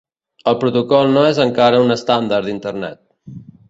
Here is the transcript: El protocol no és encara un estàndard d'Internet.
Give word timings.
El 0.51 0.57
protocol 0.63 1.13
no 1.19 1.27
és 1.33 1.43
encara 1.45 1.85
un 1.87 1.99
estàndard 1.99 2.53
d'Internet. 2.53 3.03